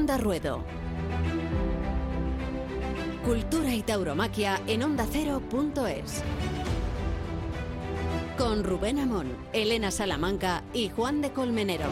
[0.00, 0.64] Onda Ruedo.
[3.22, 6.24] Cultura y tauromaquia en ondacero.es.
[8.38, 11.84] Con Rubén Amón, Elena Salamanca y Juan de Colmenero.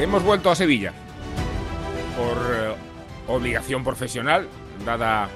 [0.00, 0.92] Hemos vuelto a Sevilla
[2.16, 2.74] por eh,
[3.28, 4.48] obligación profesional,
[4.84, 5.28] dada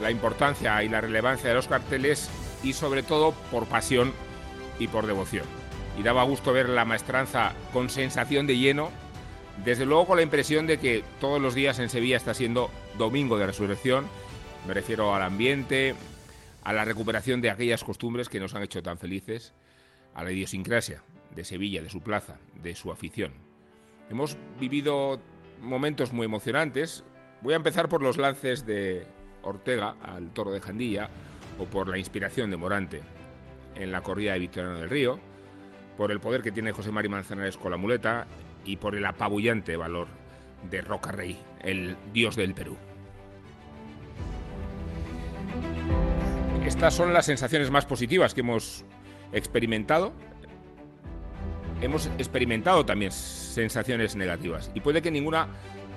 [0.00, 2.30] la importancia y la relevancia de los carteles
[2.62, 4.14] y sobre todo por pasión
[4.78, 5.67] y por devoción.
[5.98, 8.90] Y daba gusto ver la maestranza con sensación de lleno,
[9.64, 13.36] desde luego con la impresión de que todos los días en Sevilla está siendo domingo
[13.36, 14.06] de resurrección,
[14.66, 15.94] me refiero al ambiente,
[16.62, 19.54] a la recuperación de aquellas costumbres que nos han hecho tan felices,
[20.14, 21.02] a la idiosincrasia
[21.34, 23.32] de Sevilla, de su plaza, de su afición.
[24.10, 25.20] Hemos vivido
[25.60, 27.04] momentos muy emocionantes.
[27.40, 29.06] Voy a empezar por los lances de
[29.42, 31.10] Ortega al toro de Jandilla
[31.58, 33.02] o por la inspiración de Morante
[33.74, 35.20] en la corrida de Victoriano del Río,
[35.98, 38.28] por el poder que tiene José Mari Manzanares con la muleta
[38.64, 40.06] y por el apabullante valor
[40.70, 42.76] de Roca Rey, el dios del Perú.
[46.64, 48.84] Estas son las sensaciones más positivas que hemos
[49.32, 50.12] experimentado.
[51.80, 55.48] Hemos experimentado también sensaciones negativas y puede que ninguna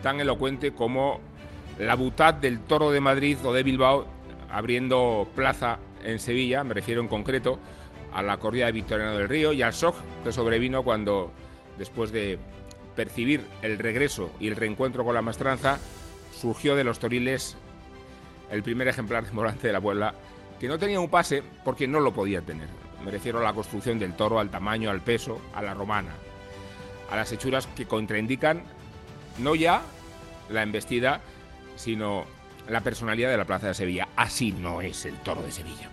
[0.02, 1.22] tan elocuente como
[1.78, 4.08] la butad del Toro de Madrid o de Bilbao
[4.50, 7.60] abriendo plaza en Sevilla, me refiero en concreto
[8.14, 11.31] a la corrida de Victoriano del Río y al shock que sobrevino cuando,
[11.78, 12.40] después de
[12.95, 15.80] percibir el regreso y el reencuentro con la maestranza,
[16.36, 17.56] surgió de los toriles
[18.52, 20.14] el primer ejemplar de Morante de la Puebla,
[20.59, 22.67] que no tenía un pase porque no lo podía tener.
[23.04, 26.12] Me refiero a la construcción del toro, al tamaño, al peso, a la romana,
[27.09, 28.64] a las hechuras que contraindican
[29.39, 29.82] no ya
[30.50, 31.22] la embestida,
[31.76, 32.26] sino
[32.67, 34.09] la personalidad de la Plaza de Sevilla.
[34.16, 35.89] Así no es el toro de Sevilla.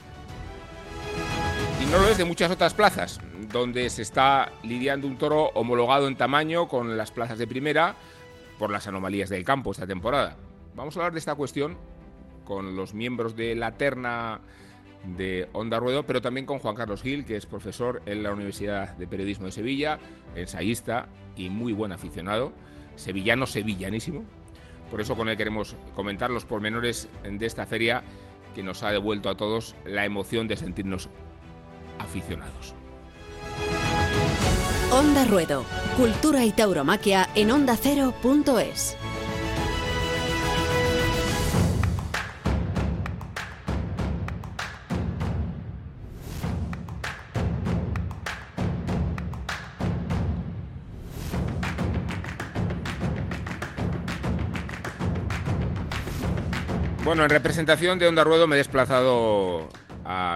[1.80, 3.20] Y no lo es de muchas otras plazas,
[3.52, 7.94] donde se está lidiando un toro homologado en tamaño con las plazas de primera
[8.58, 10.36] por las anomalías del campo esta temporada.
[10.74, 11.76] Vamos a hablar de esta cuestión
[12.44, 14.40] con los miembros de la terna
[15.04, 18.96] de Onda Ruedo, pero también con Juan Carlos Gil, que es profesor en la Universidad
[18.96, 19.98] de Periodismo de Sevilla,
[20.34, 22.52] ensayista y muy buen aficionado,
[22.96, 24.24] sevillano sevillanísimo,
[24.90, 28.02] por eso con él queremos comentar los pormenores de esta feria
[28.54, 31.08] que nos ha devuelto a todos la emoción de sentirnos
[31.98, 32.74] aficionados.
[34.90, 35.64] Onda Ruedo,
[35.96, 38.96] Cultura y Tauromaquia en ondacero.es.
[57.08, 59.68] Bueno, en representación de Onda Ruedo me he desplazado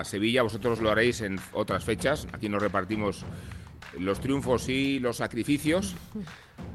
[0.05, 3.25] Sevilla, vosotros lo haréis en otras fechas, aquí nos repartimos
[3.99, 5.95] los triunfos y los sacrificios,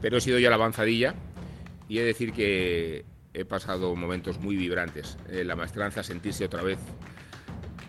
[0.02, 1.16] pero he sido ya la avanzadilla
[1.90, 5.18] y he de decir que he pasado momentos muy vibrantes.
[5.30, 6.80] la maestranza, sentirse otra vez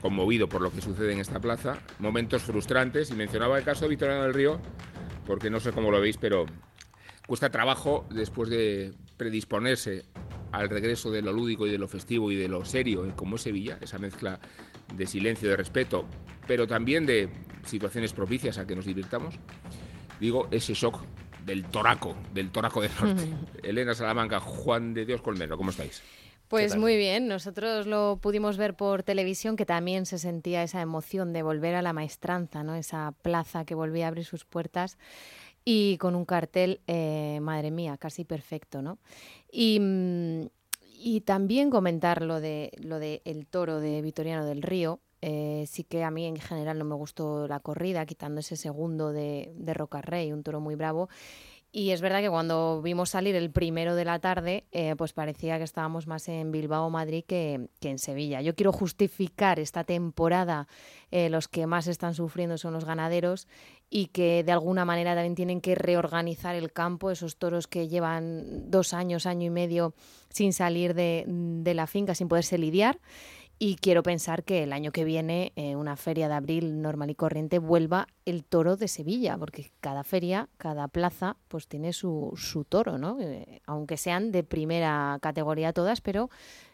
[0.00, 3.90] conmovido por lo que sucede en esta plaza, momentos frustrantes, y mencionaba el caso de
[3.90, 4.60] Victoriano del Río,
[5.26, 6.46] porque no sé cómo lo veis, pero
[7.26, 10.04] cuesta trabajo después de predisponerse
[10.52, 13.42] al regreso de lo lúdico y de lo festivo y de lo serio, como es
[13.42, 14.40] Sevilla, esa mezcla
[14.94, 16.06] de silencio, de respeto,
[16.46, 17.28] pero también de
[17.64, 19.34] situaciones propicias a que nos divirtamos,
[20.20, 21.02] digo, ese shock
[21.44, 23.28] del toraco, del toraco del norte.
[23.62, 26.02] Elena Salamanca, Juan de Dios Colmero, ¿cómo estáis?
[26.48, 31.34] Pues muy bien, nosotros lo pudimos ver por televisión, que también se sentía esa emoción
[31.34, 32.74] de volver a la maestranza, ¿no?
[32.74, 34.96] esa plaza que volvía a abrir sus puertas
[35.62, 38.98] y con un cartel, eh, madre mía, casi perfecto, ¿no?
[39.52, 40.46] Y, mm,
[41.00, 45.00] y también comentar lo de, lo de el toro de Vitoriano del Río.
[45.20, 49.12] Eh, sí que a mí en general no me gustó la corrida, quitando ese segundo
[49.12, 51.08] de, Rocarrey, un toro muy bravo.
[51.70, 55.58] Y es verdad que cuando vimos salir el primero de la tarde, eh, pues parecía
[55.58, 58.40] que estábamos más en Bilbao Madrid que, en Sevilla.
[58.40, 60.66] Yo quiero justificar esta temporada,
[61.10, 63.48] eh, los que más están sufriendo son los ganaderos
[63.90, 68.70] y que de alguna manera también tienen que reorganizar el campo, esos toros que llevan
[68.70, 69.94] dos años, año y medio
[70.28, 73.00] sin salir de, de la finca, sin poderse lidiar.
[73.60, 77.16] Y quiero pensar que el año que viene, eh, una feria de abril normal y
[77.16, 82.64] corriente, vuelva el toro de Sevilla, porque cada feria, cada plaza, pues tiene su, su
[82.64, 83.18] toro, ¿no?
[83.20, 86.30] Eh, aunque sean de primera categoría todas, pero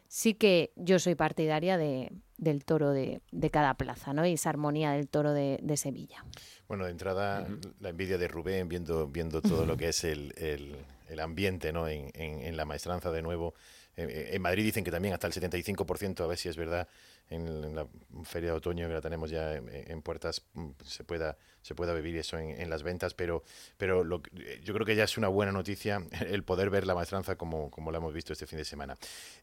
[0.09, 4.27] sí que yo soy partidaria de, del toro de, de, cada plaza, ¿no?
[4.27, 6.23] Y esa armonía del toro de, de Sevilla.
[6.69, 7.47] Bueno, de entrada,
[7.81, 10.77] la envidia de Rubén viendo, viendo todo lo que es el, el,
[11.09, 11.89] el ambiente, ¿no?
[11.89, 13.55] En, en, en la maestranza de nuevo.
[13.97, 16.89] En Madrid dicen que también hasta el 75%, a ver si es verdad,
[17.31, 17.87] en, la
[18.25, 22.17] feria de otoño que la tenemos ya en, puertas mm, se pueda se pueda vivir
[22.19, 23.43] eso en, las ventas pero
[23.79, 24.23] pero lo,
[24.63, 27.91] yo creo que ya es una buena noticia el poder ver la maestranza como, como
[27.91, 28.97] la hemos visto este fin de semana.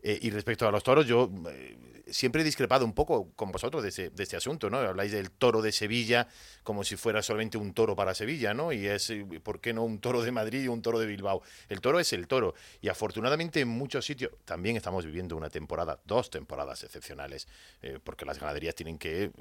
[0.04, 1.78] Eh, y respecto a los toros yo eh,
[2.08, 5.72] siempre he discrepado un poco con vosotros de, este asunto no habláis del toro de
[5.72, 6.28] Sevilla
[6.64, 10.00] como si fuera solamente un toro para Sevilla no y es por qué no un
[10.00, 12.54] toro de Madrid y un toro de Bilbao el toro es el toro.
[12.82, 17.48] Y afortunadamente en muchos sitios también estamos viviendo una temporada dos temporadas excepcionales
[17.82, 19.32] eh, porque las ganaderías tienen que,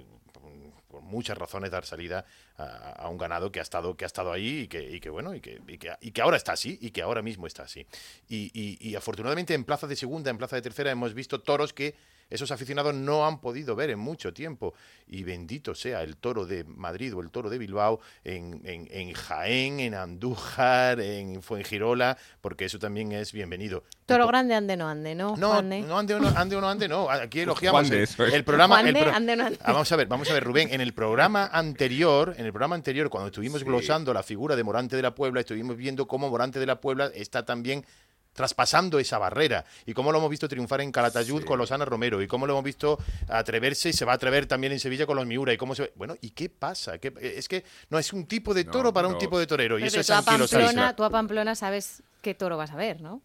[0.91, 2.25] por muchas razones, dar salida
[2.57, 5.41] a, un ganado que ha estado, que ha estado ahí y que, y bueno, y
[5.41, 7.87] que, y que, y que ahora está así, y que ahora mismo está así.
[8.29, 11.95] y afortunadamente en plaza de segunda, en plaza de tercera, hemos visto toros que
[12.31, 14.75] esos aficionados no han podido ver en mucho tiempo.
[15.09, 19.81] Y bendito sea el toro de Madrid o el toro de Bilbao en, en, Jaén,
[19.81, 23.83] en Andújar, en Fuengirola, porque eso también es bienvenido.
[24.07, 25.37] Toro grande, ande no ande, ¿no?
[25.37, 27.11] No, no ande o no ande, no, ande, no.
[27.11, 28.81] Aquí elogiamos el, programa.
[29.67, 33.11] Vamos a ver, vamos a ver, Rubén, en el programa anterior, en el programa anterior,
[33.11, 36.67] cuando estuvimos glosando la figura de Morante de la Puebla, estuvimos viendo cómo Morante de
[36.67, 37.85] la Puebla está también
[38.41, 39.67] traspasando esa barrera.
[39.85, 42.23] Y cómo lo hemos visto triunfar en Calatayud con los Ana Romero.
[42.23, 42.99] Y cómo lo hemos visto
[43.29, 45.53] atreverse y se va a atrever también en Sevilla con los Miura.
[45.53, 48.93] Y cómo se bueno y qué pasa es que no es un tipo de toro
[48.93, 52.57] para un tipo de torero y eso es Pamplona, tú a Pamplona sabes qué toro
[52.57, 53.23] vas a ver ¿no?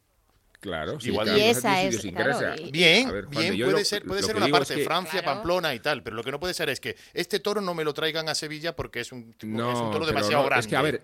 [0.59, 2.01] Claro, sí, igual y esa es,
[2.71, 6.31] Bien, bien, puede ser, puede ser una parte, Francia, Pamplona y tal, pero lo que
[6.31, 9.11] no puede ser es que este toro no me lo traigan a Sevilla porque es
[9.11, 10.61] un, es un toro demasiado grande.
[10.61, 11.03] Es que, a ver,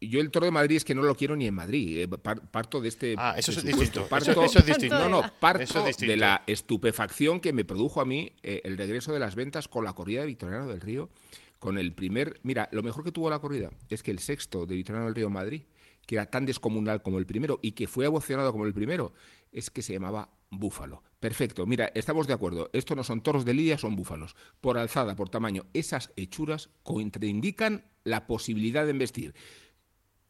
[0.00, 1.98] yo el toro de Madrid es que no lo quiero ni en Madrid.
[1.98, 3.14] Eh, parto de este.
[3.18, 4.06] Ah, eso es distinto.
[4.16, 4.98] eso, es distinto.
[4.98, 9.18] No, no, parto de la estupefacción que me produjo a mí eh, el regreso de
[9.18, 11.10] las ventas con la corrida de Victoriano del Río.
[11.58, 12.40] Con el primer.
[12.42, 15.28] Mira, lo mejor que tuvo la corrida es que el sexto de Victoriano del Río
[15.28, 15.64] Madrid,
[16.06, 19.12] que era tan descomunal como el primero y que fue emocionado como el primero,
[19.52, 21.02] es que se llamaba Búfalo.
[21.20, 22.70] Perfecto, mira, estamos de acuerdo.
[22.72, 24.34] Estos no son toros de lidia, son búfalos.
[24.62, 29.34] Por alzada, por tamaño, esas hechuras contraindican la posibilidad de investir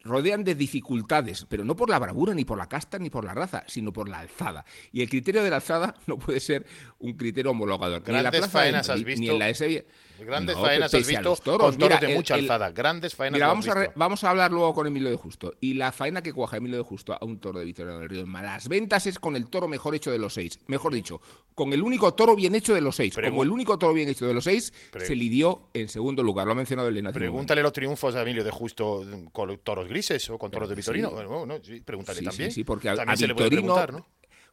[0.02, 3.34] rodean de dificultades, pero no por la bravura, ni por la casta, ni por la
[3.34, 4.64] raza, sino por la alzada.
[4.92, 6.66] Y el criterio de la alzada no puede ser
[6.98, 8.02] un criterio homologador.
[8.02, 9.48] Grandes ni en la faenas has visto, ni en la
[10.24, 11.70] Grandes faenas has visto toros.
[11.70, 12.70] con toros de mucha alzada.
[12.70, 15.54] Grandes faenas mira, vamos, A vamos a hablar luego con Emilio de Justo.
[15.60, 18.20] Y la faena que cuaja Emilio de Justo a un toro de Victoria del Río
[18.22, 20.58] en Las ventas es con el toro mejor hecho de los seis.
[20.66, 21.20] Mejor dicho,
[21.54, 23.14] con el único toro bien hecho de los seis.
[23.14, 26.46] Como el único toro bien hecho de los seis, se lidió en segundo lugar.
[26.46, 27.12] Lo ha mencionado Elena.
[27.12, 31.12] Pregúntale los triunfos a Emilio de Justo con toros grises o con toros de Victorino.
[31.84, 32.50] pregúntale también.
[32.50, 33.76] Sí, porque a, Victorino,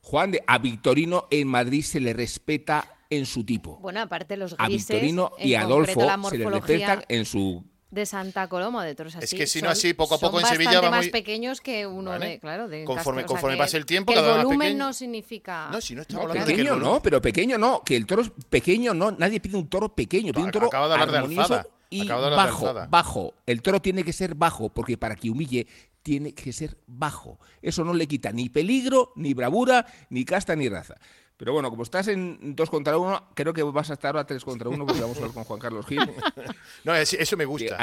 [0.02, 3.78] Juan, de, a Victorino en Madrid se le respeta en su tipo.
[3.80, 8.50] Bueno, aparte los grises, A Victorino y Adolfo se le respetan en su de Santa
[8.50, 9.24] Coloma, de toros así.
[9.24, 12.20] Es que si no así, poco a poco en Sevilla va más pequeños que uno
[12.20, 15.70] de, claro, de Conforme, conforme pase el tiempo, cada vez El volumen no significa...
[15.72, 18.24] No, si no estamos hablando pequeño de que no, pero pequeño no, que el toro
[18.24, 21.18] es pequeño no, nadie pide un toro pequeño, pide un toro Acaba de hablar de
[21.18, 21.68] alzada.
[21.90, 23.34] y bajo, bajo.
[23.46, 25.66] El toro tiene que ser bajo, porque para que humille
[26.04, 27.40] tiene que ser bajo.
[27.62, 30.96] Eso no le quita ni peligro, ni bravura, ni casta, ni raza.
[31.38, 34.44] Pero bueno, como estás en dos contra uno, creo que vas a estar a tres
[34.44, 36.00] contra uno porque vamos a hablar con Juan Carlos Gil.
[36.84, 37.78] no, eso me gusta.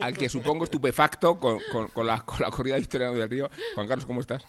[0.00, 1.58] Al que, supongo estupefacto con,
[1.94, 3.48] con, la, con la corrida historia del río.
[3.74, 4.46] Juan Carlos, ¿cómo estás?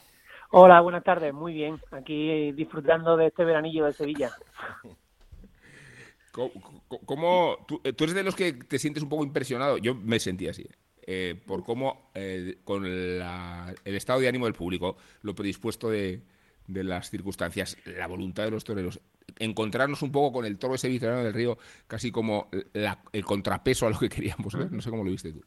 [0.52, 1.80] Hola, buenas tardes, muy bien.
[1.92, 4.32] Aquí disfrutando de este veranillo de Sevilla.
[6.32, 9.78] ¿Cómo, tú, eres de los que te sientes un poco impresionado?
[9.78, 10.68] Yo me sentí así.
[11.06, 13.22] Eh, por cómo, eh, con el
[13.86, 16.22] estado de ánimo del público, lo predispuesto de,
[16.70, 19.02] de las circunstancias, la voluntad de los toreros,
[19.38, 21.58] encontrarnos un poco con el toro ese victoriano del río,
[21.88, 22.50] casi como
[23.12, 24.72] el contrapeso a lo que queríamos ver.
[24.72, 25.42] No sé cómo lo viste tú.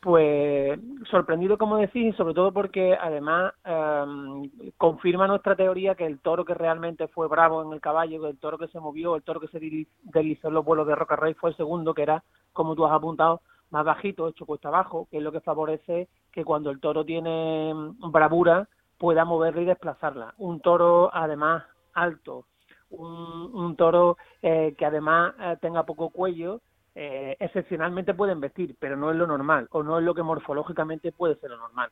[0.00, 0.78] Pues
[1.10, 6.44] sorprendido, como decís, y sobre todo porque además em, confirma nuestra teoría que el toro
[6.44, 9.48] que realmente fue bravo en el caballo, el toro que se movió, el toro que
[9.48, 9.58] se
[10.02, 12.92] deslizó en los vuelos de Roca Rey fue el segundo, que era, como tú has
[12.92, 17.02] apuntado, más bajito, hecho cuesta abajo, que es lo que favorece que cuando el toro
[17.06, 20.34] tiene em, bravura, pueda moverla y desplazarla.
[20.38, 22.46] Un toro además alto,
[22.90, 26.60] un, toro eh, que además eh, tenga poco cuello,
[26.94, 31.12] eh, excepcionalmente pueden vestir, pero no es lo normal, o no es lo que morfológicamente
[31.12, 31.90] puede ser lo normal.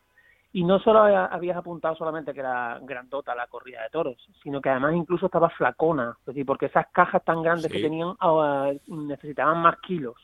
[0.54, 4.68] Y no solo habías apuntado solamente que era grandota la corrida de toros, sino que
[4.68, 8.14] además incluso estaba flacona, es decir, porque esas cajas tan grandes que tenían
[8.86, 10.16] necesitaban más kilos,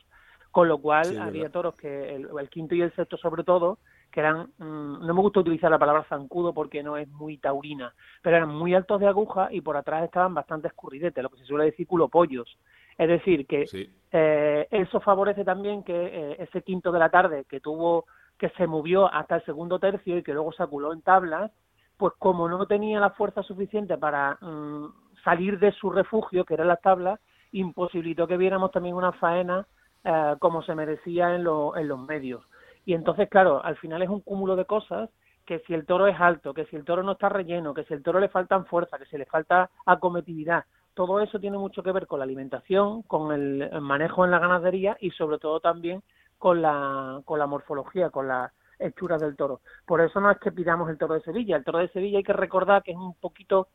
[0.51, 3.79] con lo cual había toros que el, quinto y el sexto sobre todo
[4.11, 7.93] que eran, mm, no me gusta utilizar la palabra zancudo porque no es muy taurina,
[8.21, 11.45] pero eran muy altos de aguja y por atrás estaban bastante escurridetes, lo que se
[11.45, 12.57] suele decir culopollos.
[12.97, 13.65] Es decir, que
[14.11, 18.05] eh, eso favorece también que eh, ese quinto de la tarde que tuvo,
[18.37, 21.51] que se movió hasta el segundo tercio y que luego se aculó en tablas,
[21.97, 24.87] pues como no tenía la fuerza suficiente para mm,
[25.23, 27.19] salir de su refugio, que era las tablas,
[27.51, 29.65] imposibilitó que viéramos también una faena
[30.03, 32.43] eh, como se merecía en, en los medios.
[32.85, 35.09] Y entonces, claro, al final es un cúmulo de cosas
[35.45, 37.93] que si el toro es alto, que si el toro no está relleno, que si
[37.93, 41.91] el toro le faltan fuerza, que si le falta acometividad, todo eso tiene mucho que
[41.91, 46.03] ver con la alimentación, con el manejo en la ganadería y sobre todo también
[46.37, 49.61] con la, con la morfología, con las hechuras del toro.
[49.85, 51.57] Por eso no es que pidamos el toro de Sevilla.
[51.57, 53.67] El toro de Sevilla hay que recordar que es un poquito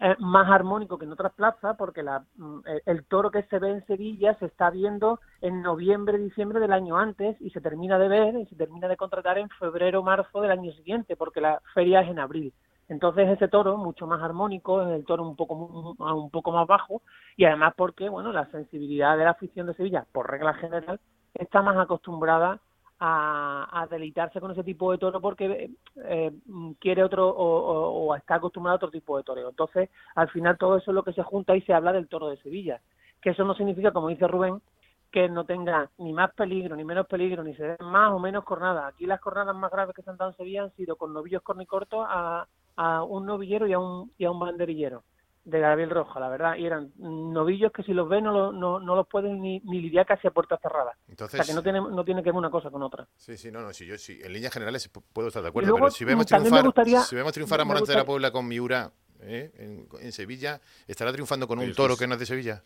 [0.00, 3.70] eh, más armónico que en otras plazas porque la, mm, el toro que se ve
[3.70, 8.08] en Sevilla se está viendo en noviembre, diciembre del año antes y se termina de
[8.08, 12.02] ver y se termina de contratar en febrero, marzo del año siguiente porque la feria
[12.02, 12.52] es en abril.
[12.88, 17.02] Entonces ese toro mucho más armónico, el toro un poco un poco más bajo
[17.36, 21.00] y además porque bueno la sensibilidad de la afición de Sevilla por regla general
[21.34, 22.60] está más acostumbrada
[23.00, 26.32] a, deleitarse con ese tipo de toro porque eh,
[26.80, 29.50] quiere otro o, está acostumbrado a otro tipo de toreo.
[29.50, 32.28] Entonces, al final todo eso es lo que se junta y se habla del toro
[32.28, 32.80] de Sevilla.
[33.20, 34.60] Que eso no significa, como dice Rubén,
[35.10, 38.44] que no tenga ni más peligro ni menos peligro, ni se den más o menos
[38.44, 38.92] cornadas.
[38.92, 41.42] Aquí las cornadas más graves que se han dado en Sevilla han sido con novillos
[41.42, 45.02] cornicortos a, a un novillero y a un, y a un banderillero
[45.48, 48.96] de Gabriel Roja, la verdad, y eran novillos que si los ves no, no, no
[48.96, 50.94] los pueden ni, ni, lidiar casi a puertas cerradas.
[51.08, 53.08] Entonces, o sea que no tiene, no tiene que ver una cosa con otra.
[53.16, 55.90] Sí, sí, no, no, sí, yo sí, en líneas generales puedo estar de acuerdo, pero
[55.90, 56.72] si vemos triunfar,
[57.04, 59.50] si vemos triunfar a Morante de la Puebla con Miura ¿eh?
[59.56, 62.62] en, en, Sevilla, ¿estará triunfando con un toro que no es de Sevilla?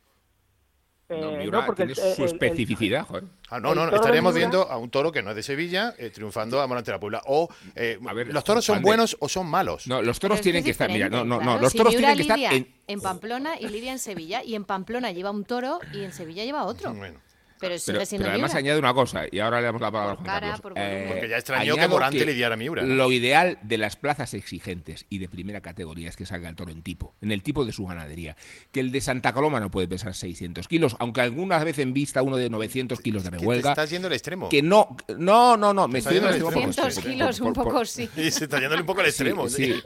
[1.13, 3.25] Eh, no, porque tiene su especificidad, joder.
[3.51, 6.61] Ah, no, no, estaríamos viendo a un toro que no es de Sevilla eh, triunfando
[6.61, 7.23] a Morante de la Puebla.
[7.27, 9.87] O, eh, a ver, ¿los toros son buenos o son malos?
[9.87, 12.39] No, los toros tienen que estar, mira, no, no, no, los toros tienen que estar
[12.39, 12.69] en...
[12.87, 16.45] en Pamplona y Lidia en Sevilla, y en Pamplona lleva un toro y en Sevilla
[16.45, 16.93] lleva otro.
[16.95, 17.21] Bueno.
[17.63, 20.17] Pero, sigue siendo pero además añade una cosa, y ahora le damos la palabra a
[20.17, 20.61] Juan Carlos.
[20.75, 22.83] Eh, porque ya extrañó que Morante lidiara a Miura.
[22.83, 26.73] Lo ideal de las plazas exigentes y de primera categoría es que salga el toro
[26.73, 28.37] en tipo, en el tipo de su ganadería.
[28.73, 32.21] Que el de Santa Coloma no puede pesar 600 kilos, aunque alguna vez en vista
[32.23, 33.71] uno de 900 kilos de rehuelga.
[33.71, 34.49] estás yendo al extremo.
[34.49, 36.67] Que no, no, no, no, me estoy yendo al extremo.
[36.67, 38.09] 200 kilos un poco sí.
[38.17, 39.49] Y se está yendo un poco al extremo.
[39.49, 39.81] Sí,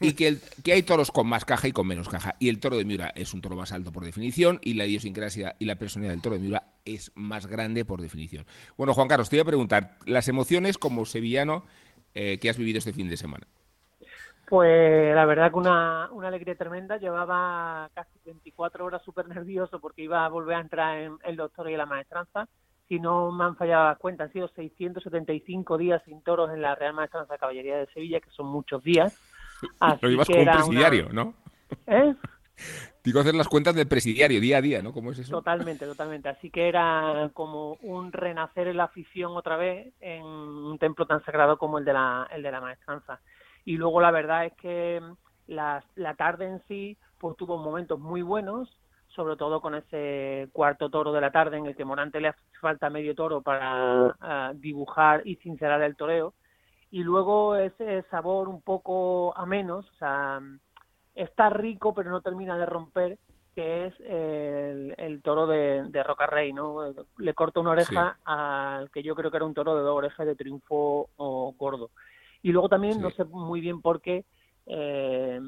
[0.00, 2.36] y que, que hay toros con más caja y con menos caja.
[2.38, 5.56] Y el toro de Miura es un toro más alto por definición y la idiosincrasia
[5.58, 6.62] y la personalidad del toro de Miura
[6.94, 8.44] es más grande por definición.
[8.76, 11.64] Bueno, Juan Carlos, te voy a preguntar, las emociones como sevillano
[12.14, 13.46] eh, que has vivido este fin de semana.
[14.48, 16.96] Pues la verdad que una, una alegría tremenda.
[16.96, 21.70] Llevaba casi 24 horas súper nervioso porque iba a volver a entrar en el doctor
[21.70, 22.48] y la maestranza.
[22.88, 26.74] Si no me han fallado las cuentas, han sido 675 días sin toros en la
[26.74, 29.20] Real Maestranza de Caballería de Sevilla, que son muchos días.
[30.00, 31.34] Lo ibas como presidiario, ¿no?
[31.86, 32.14] ¿Eh?
[33.04, 34.92] Digo, hacer las cuentas del presidiario día a día, ¿no?
[34.92, 35.30] ¿Cómo es eso?
[35.30, 36.28] Totalmente, totalmente.
[36.28, 41.24] Así que era como un renacer en la afición otra vez en un templo tan
[41.24, 43.20] sagrado como el de la, el de la maestranza.
[43.64, 45.00] Y luego la verdad es que
[45.46, 48.68] la, la tarde en sí pues tuvo momentos muy buenos,
[49.08, 52.40] sobre todo con ese cuarto toro de la tarde en el que Morante le hace
[52.60, 56.34] falta medio toro para uh, dibujar y sincerar el toreo.
[56.90, 60.40] Y luego ese sabor un poco a menos, o sea,
[61.18, 63.18] está rico pero no termina de romper
[63.54, 66.94] que es el, toro de, de Roca Rey, ¿no?
[67.16, 70.24] Le corta una oreja al que yo creo que era un toro de dos orejas
[70.28, 71.90] de triunfo o gordo.
[72.40, 74.24] Y luego también, no sé muy bien por qué,
[74.64, 75.40] eh,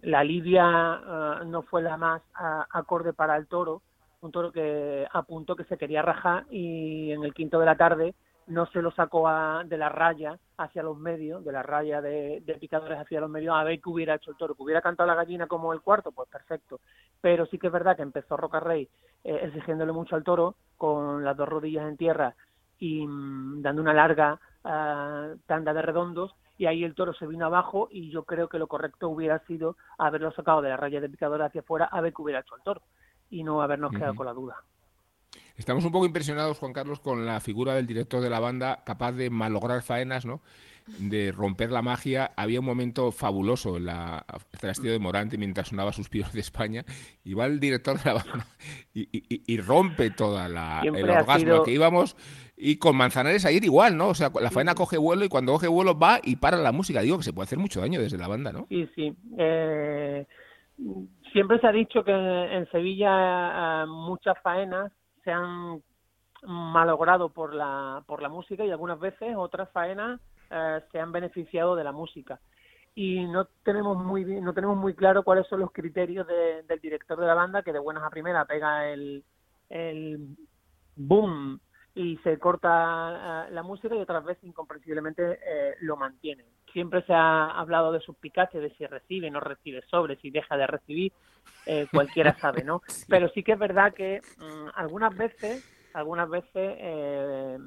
[0.00, 2.22] la lidia ah, no fue la más
[2.70, 3.82] acorde para el toro,
[4.22, 8.14] un toro que apuntó que se quería rajar y en el quinto de la tarde
[8.48, 9.28] no se lo sacó
[9.64, 13.62] de la raya hacia los medios, de la raya de, picadores hacia los medios, a
[13.62, 16.28] ver qué hubiera hecho el toro, que hubiera cantado la gallina como el cuarto, pues
[16.28, 16.80] perfecto.
[17.20, 18.88] Pero sí que es verdad que empezó Roca Rey
[19.24, 22.34] eh, exigiéndole mucho al toro, con las dos rodillas en tierra
[22.78, 27.46] y mm, dando una larga uh, tanda de redondos, y ahí el toro se vino
[27.46, 31.08] abajo y yo creo que lo correcto hubiera sido haberlo sacado de la raya de
[31.08, 32.82] picadores hacia afuera, a ver qué hubiera hecho el toro,
[33.30, 34.56] y no habernos quedado con la duda.
[35.58, 39.12] Estamos un poco impresionados, Juan Carlos, con la figura del director de la banda, capaz
[39.12, 40.40] de malograr faenas, ¿no?
[40.98, 42.30] de romper la magia.
[42.36, 44.24] Había un momento fabuloso en la
[44.58, 46.84] trasteo de Morante mientras sonaba Suspiros de España.
[47.24, 48.46] Y va el director de la banda
[48.94, 52.16] y, rompe toda la, el orgasmo que íbamos.
[52.56, 54.08] Y con Manzanares ayer igual, ¿no?
[54.08, 57.02] O sea, la faena coge vuelo y cuando coge vuelo va y para la música.
[57.02, 58.66] Digo que se puede hacer mucho daño desde la banda, ¿no?
[58.68, 59.14] Sí, sí.
[59.38, 60.26] Eh,
[61.32, 64.90] siempre se ha dicho que en Sevilla muchas faenas
[65.24, 65.82] se han
[66.42, 70.20] malogrado por la, por la música y algunas veces otras faenas
[70.50, 72.40] eh, se han beneficiado de la música.
[72.94, 77.26] Y no tenemos muy no tenemos muy claro cuáles son los criterios del director de
[77.26, 79.24] la banda que de buenas a primeras pega el,
[79.68, 80.36] el
[80.96, 81.60] boom
[81.94, 86.44] y se corta eh, la música y otras veces incomprensiblemente eh, lo mantiene.
[86.78, 90.56] Siempre se ha hablado de sus picaches, de si recibe, no recibe sobre, si deja
[90.56, 91.12] de recibir,
[91.66, 92.82] eh, cualquiera sabe, ¿no?
[93.08, 97.58] Pero sí que es verdad que mm, algunas veces, algunas veces, eh,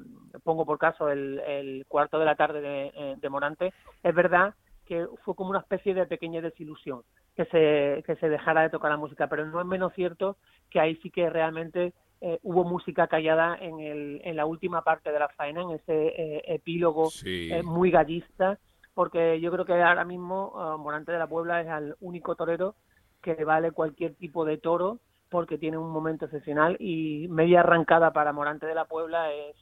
[0.42, 4.54] pongo por caso el, cuarto de la tarde de, de Morante, es verdad
[4.86, 7.02] que fue como una especie de pequeña desilusión
[7.36, 10.38] que se, que se dejara de tocar la música, pero no es menos cierto
[10.70, 11.92] que ahí sí que realmente
[12.24, 16.06] eh, hubo música callada en, el, en la última parte de la faena, en ese
[16.06, 18.60] eh, epílogo eh, muy gallista,
[18.94, 22.74] porque yo creo que ahora mismo Morante de la Puebla es el único torero
[23.20, 28.32] que vale cualquier tipo de toro porque tiene un momento excepcional y media arrancada para
[28.32, 29.56] Morante de la Puebla es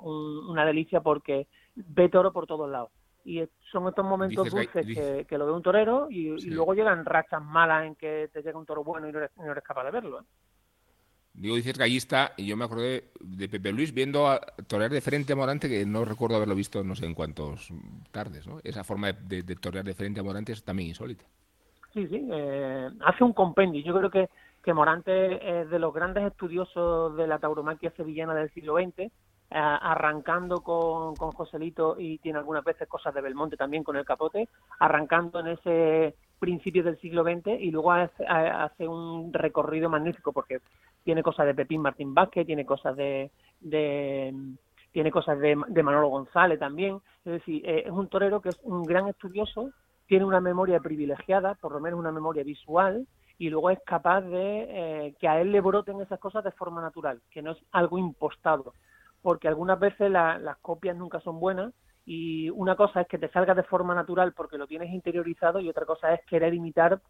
[0.00, 2.90] una delicia porque ve toro por todos lados
[3.24, 7.86] y son estos momentos dulces que, lo ve un torero y, luego llegan rachas malas
[7.86, 10.20] en que te llega un toro bueno y no eres, capaz de verlo.
[10.20, 10.24] ¿eh?
[11.34, 15.32] Digo, dices gallista y yo me acordé de Pepe Luis viendo a torear de frente
[15.32, 17.70] a Morante, que no recuerdo haberlo visto no sé en cuántos
[18.12, 18.60] tardes, ¿no?
[18.62, 21.24] Esa forma de, de, torear de frente a Morante es también insólita.
[21.92, 23.82] Sí, sí, eh, hace un compendio.
[23.82, 24.30] Yo creo que,
[24.62, 29.10] que Morante es de los grandes estudiosos de la tauromaquia sevillana del siglo XX
[29.50, 34.48] arrancando con, con Joselito y tiene algunas veces cosas de Belmonte también con el capote,
[34.80, 40.60] arrancando en ese principio del siglo XX y luego hace, un recorrido magnífico porque
[41.04, 43.30] tiene cosas de Pepín Martín Vázquez, tiene cosas de,
[44.92, 48.82] tiene cosas de, Manolo González también, es decir, eh, es un torero que es un
[48.82, 49.70] gran estudioso,
[50.06, 53.06] tiene una memoria privilegiada, por lo menos una memoria visual,
[53.38, 56.80] y luego es capaz de eh, que a él le broten esas cosas de forma
[56.80, 58.72] natural, que no es algo impostado
[59.24, 61.72] porque algunas veces las copias nunca son buenas
[62.04, 65.68] y una cosa es que te salga de forma natural porque lo tienes interiorizado y
[65.70, 67.00] otra cosa es querer imitar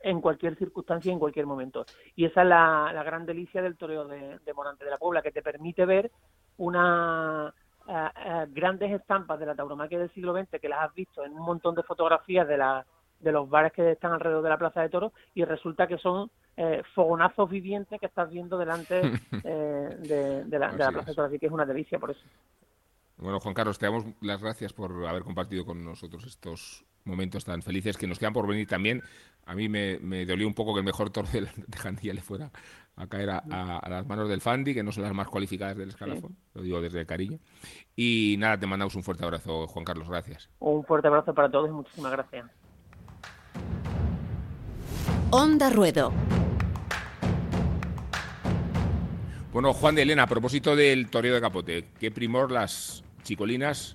[0.00, 1.84] en cualquier circunstancia y en cualquier momento.
[2.14, 5.42] Y esa es la, gran delicia del toreo de, Morante de la Puebla, que te
[5.42, 6.10] permite ver
[6.56, 7.52] una
[7.88, 11.32] eh, eh, grandes estampas de la tauromaquia del siglo XX que las has visto en
[11.32, 12.84] un montón de fotografías de, la,
[13.20, 16.30] de los bares que están alrededor de la Plaza de Toros y resulta que son
[16.56, 19.00] eh, fogonazos vivientes que estás viendo delante
[19.44, 22.20] eh, de, la, Plaza Así que es una delicia por eso.
[23.16, 27.62] Bueno, Juan Carlos, te damos las gracias por haber compartido con nosotros estos momentos tan
[27.62, 29.02] felices que nos quedan por venir también.
[29.46, 32.50] A mí me, dolió un poco que el mejor toro de, Jandilla le fuera
[32.96, 36.36] a caer a, las manos del Fandi, que no son las más cualificadas del escalafón,
[36.54, 37.38] lo digo desde el cariño.
[37.96, 40.50] Y nada, te mandamos un fuerte abrazo, Juan Carlos, gracias.
[40.58, 42.46] Un fuerte abrazo para todos y muchísimas gracias.
[45.30, 46.12] Onda Ruedo.
[49.52, 53.94] Bueno, Juan de Elena, a propósito del toreo de Capote, qué primor las chicolinas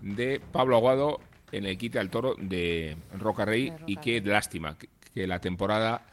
[0.00, 1.20] de Pablo Aguado
[1.52, 4.88] en el quite al toro de Roca Rey y qué lástima que,
[5.26, 6.06] la temporada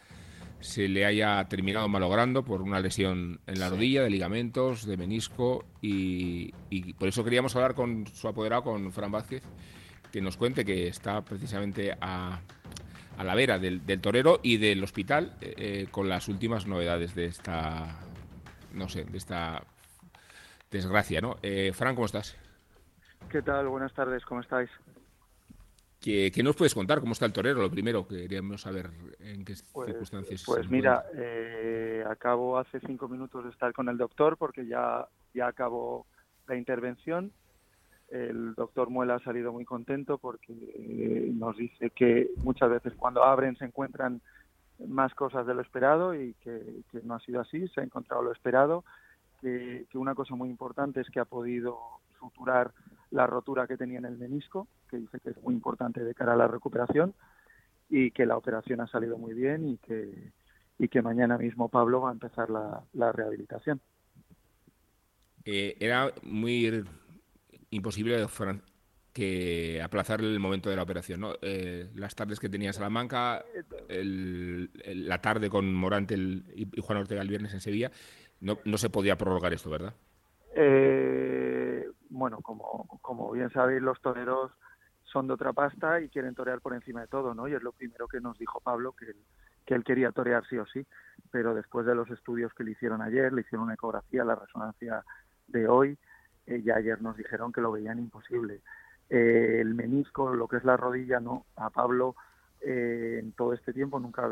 [0.60, 5.64] se le haya terminado malogrando por una lesión en la rodilla, de ligamentos, de menisco
[5.82, 6.52] y,
[7.00, 9.44] por eso queríamos hablar con su apoderado, con Fran Vázquez,
[10.12, 12.42] que nos cuente que está precisamente a,
[13.24, 18.00] la vera del, torero y del hospital eh, con las últimas novedades de esta
[18.74, 19.64] no sé, de esta
[20.72, 21.38] desgracia, ¿no?
[21.42, 22.36] Eh, Fran, ¿cómo estás?
[23.30, 23.68] ¿Qué tal?
[23.68, 24.70] Buenas tardes, ¿cómo estáis?
[26.02, 27.02] ¿Qué, nos puedes contar?
[27.02, 27.62] ¿Cómo está el torero?
[27.62, 30.44] Lo primero, queríamos saber en qué pues, circunstancias.
[30.46, 35.48] Pues mira, eh, acabo hace cinco minutos de estar con el doctor porque ya, ya
[35.48, 36.06] acabó
[36.48, 37.34] la intervención.
[38.10, 43.24] El doctor Muela ha salido muy contento porque eh, nos dice que muchas veces cuando
[43.24, 44.22] abren se encuentran
[44.88, 48.32] más cosas de lo esperado y que, no ha sido así, se ha encontrado lo
[48.32, 48.84] esperado,
[49.42, 51.78] que, una cosa muy importante es que ha podido
[52.20, 52.72] suturar
[53.12, 56.34] la rotura que tenía en el menisco, que dice que es muy importante de cara
[56.34, 57.14] a la recuperación
[57.90, 60.32] y que la operación ha salido muy bien y que,
[60.78, 63.82] y que mañana mismo Pablo va a empezar la, la rehabilitación.
[65.46, 66.84] Eh, era muy
[67.72, 68.26] imposible
[69.14, 71.22] que aplazar el momento de la operación.
[71.22, 71.34] ¿no?
[71.42, 73.44] Eh, las tardes que tenía Salamanca,
[73.88, 77.92] la tarde con Morante y Juan Ortega el viernes en Sevilla,
[78.42, 79.94] no, no se podía prorrogar esto, ¿verdad?
[80.56, 81.49] Eh,
[82.10, 84.52] bueno, como, como bien sabéis, los toreros
[85.04, 87.48] son de otra pasta y quieren torear por encima de todo, ¿no?
[87.48, 89.18] Y es lo primero que nos dijo Pablo, que él,
[89.66, 90.86] que él quería torear sí o sí,
[91.32, 95.04] pero después de los estudios que le hicieron ayer, le hicieron una ecografía, la resonancia
[95.48, 95.98] de hoy,
[96.46, 98.62] eh, ya ayer nos dijeron que lo veían imposible.
[99.10, 101.46] Eh, el menisco, lo que es la rodilla, no.
[101.56, 102.16] A Pablo
[102.62, 104.30] eh, en todo este tiempo nunca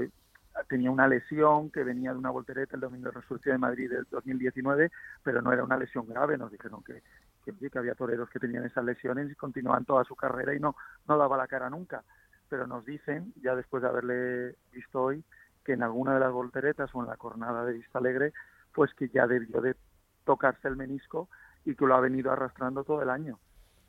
[0.67, 4.07] tenía una lesión que venía de una voltereta el domingo de resurrección de Madrid del
[4.09, 4.91] 2019,
[5.23, 6.37] pero no era una lesión grave.
[6.37, 7.03] Nos dijeron que,
[7.53, 10.75] que, había toreros que tenían esas lesiones y continuaban toda su carrera y no,
[11.07, 12.03] no daba la cara nunca.
[12.49, 15.23] Pero nos dicen, ya después de haberle visto hoy,
[15.63, 18.33] que en alguna de las volteretas o en la jornada de Vista Alegre,
[18.73, 19.75] pues que ya debió de
[20.23, 21.29] tocarse el menisco
[21.65, 23.39] y que lo ha venido arrastrando todo el año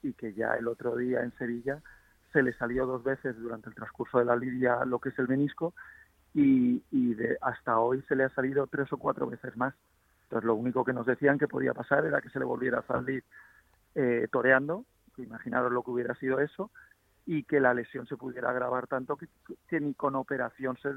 [0.03, 1.83] y que ya el otro día en Sevilla
[2.33, 5.29] se le salió dos veces durante el transcurso de la lidia lo que es el
[5.29, 5.75] menisco
[6.35, 9.75] y, de, hasta hoy se le ha salido tres o cuatro veces más.
[10.29, 12.87] Entonces lo único que nos decían que podía pasar era que se le volviera a
[12.87, 13.25] salir
[13.95, 14.85] eh, toreando,
[15.17, 16.71] imaginaros lo que hubiera sido eso,
[17.25, 20.91] y que la lesión se pudiera agravar tanto que, ni con operación se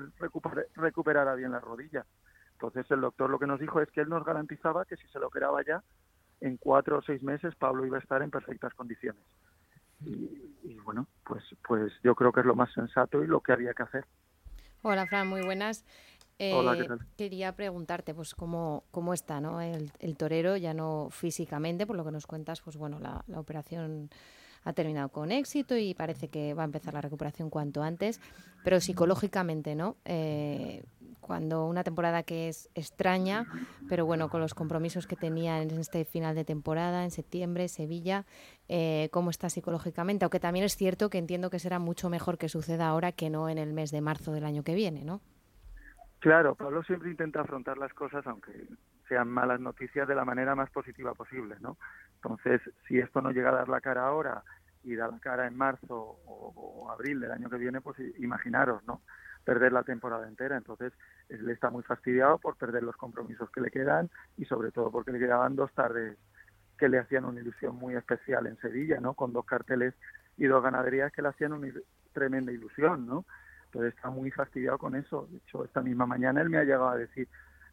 [0.75, 2.05] recuperara bien la rodilla.
[2.53, 5.19] Entonces el doctor lo que nos dijo es que él nos garantizaba que si se
[5.19, 5.81] lo operaba ya,
[6.41, 9.23] en cuatro o seis meses Pablo iba a estar en perfectas condiciones.
[10.03, 13.73] Y, bueno, pues, pues yo creo que es lo más sensato y lo que había
[13.73, 14.05] que hacer.
[14.83, 15.85] Hola Fran, muy buenas.
[16.53, 16.99] Hola, ¿qué eh, tal?
[17.17, 19.61] Quería preguntarte, pues, cómo, cómo está, ¿no?
[19.61, 24.09] El, torero, ya no físicamente, por lo que nos cuentas, pues bueno, la, la, operación
[24.63, 28.19] ha terminado con éxito y parece que va a empezar la recuperación cuanto antes,
[28.63, 29.97] pero psicológicamente, ¿no?
[30.05, 30.83] Eh,
[31.19, 33.47] cuando una temporada que es extraña,
[33.87, 38.25] pero bueno, con los compromisos que tenía en este final de temporada, en septiembre, Sevilla,
[38.67, 40.25] eh, ¿cómo está psicológicamente?
[40.25, 43.49] Aunque también es cierto que entiendo que será mucho mejor que suceda ahora que no
[43.49, 45.21] en el mes de marzo del año que viene, ¿no?
[46.21, 48.67] Claro, Pablo siempre intenta afrontar las cosas, aunque
[49.09, 51.77] sean malas noticias, de la manera más positiva posible, ¿no?
[52.13, 54.43] Entonces, si esto no llega a dar la cara ahora
[54.83, 59.01] y da la cara en marzo o, abril del año que viene, pues imaginaros, ¿no?
[59.43, 60.55] perder la temporada entera.
[60.57, 60.93] Entonces,
[61.27, 65.11] él está muy fastidiado por perder los compromisos que le quedan y sobre todo porque
[65.11, 66.19] le quedaban dos tardes
[66.77, 69.15] que le hacían una ilusión muy especial en Sevilla, ¿no?
[69.15, 69.95] Con dos carteles
[70.37, 71.67] y dos ganaderías que le hacían una
[72.13, 73.25] tremenda ilusión, ¿no?
[73.71, 75.27] Entonces está muy fastidiado con eso.
[75.31, 77.29] De hecho, esta misma mañana él me ha llegado a decir,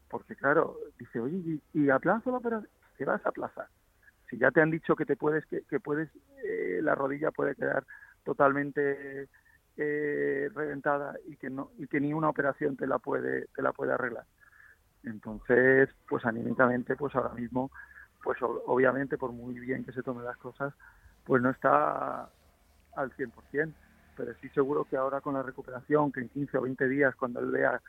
[0.08, 2.70] porque claro, dice, oye, ¿y, y aplazo la operación?
[2.96, 3.66] ¿Qué vas a aplazar?
[4.30, 6.08] Si ya te han dicho que te puedes, que, que puedes,
[6.44, 7.84] eh, la rodilla puede quedar
[8.22, 9.28] totalmente
[9.76, 13.72] eh, reventada y que no y que ni una operación te la puede te la
[13.72, 14.24] puede arreglar
[15.04, 17.70] entonces pues anímicamente pues ahora mismo
[18.22, 20.74] pues obviamente por muy bien que se tomen las cosas
[21.24, 22.28] pues no está
[22.96, 23.72] al 100%
[24.18, 27.38] pero estoy seguro que ahora con la recuperación que en 15 o 20 días cuando
[27.38, 27.80] él vea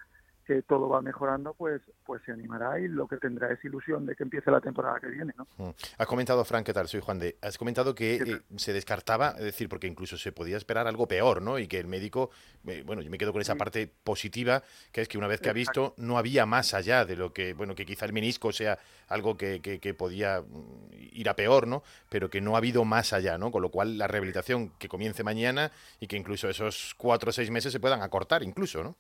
[0.50, 4.16] que todo va mejorando, pues, pues se animará y lo que tendrá es ilusión de
[4.16, 5.32] que empiece la temporada que viene.
[5.38, 5.48] ¿no?
[5.58, 5.70] Mm.
[6.00, 6.88] Has comentado, Frank, ¿qué tal?
[6.88, 7.38] Soy Juan de.
[7.40, 11.44] Has comentado que eh, se descartaba, es decir, porque incluso se podía esperar algo peor,
[11.44, 11.60] ¿no?
[11.60, 12.32] Y que el médico,
[12.66, 15.52] eh, bueno, yo me quedo con esa parte positiva, que es que una vez que
[15.52, 18.80] ha visto, no había más allá de lo que, bueno, que quizá el menisco sea
[19.08, 21.84] algo que, que, podía mm, ir a peor, ¿no?
[22.10, 23.52] Pero que no ha habido más allá, ¿no?
[23.52, 27.52] Con lo cual la rehabilitación que comience mañana y que incluso esos cuatro o seis
[27.52, 28.96] meses se puedan acortar, incluso, ¿no?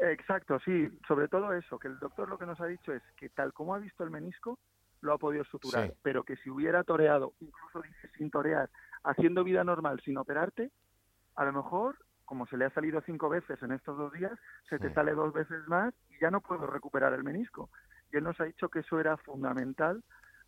[0.00, 3.28] Exacto, sí, sobre todo eso, que el doctor lo que nos ha dicho es que
[3.30, 4.58] tal como ha visto el menisco,
[5.00, 8.68] lo ha podido suturar, pero que si hubiera toreado, incluso dice sin torear,
[9.04, 10.70] haciendo vida normal sin operarte,
[11.36, 14.32] a lo mejor, como se le ha salido cinco veces en estos dos días,
[14.68, 17.70] se te sale dos veces más y ya no puedo recuperar el menisco.
[18.12, 20.02] Y él nos ha dicho que eso era fundamental